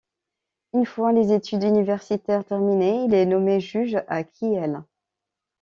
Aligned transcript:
Une 0.73 0.87
fois 0.87 1.11
les 1.13 1.31
études 1.31 1.61
universitaires 1.61 2.43
terminées, 2.43 3.03
il 3.05 3.13
est 3.13 3.27
nommé 3.27 3.59
juge 3.59 3.97
à 4.07 4.23
Kiel. 4.23 4.81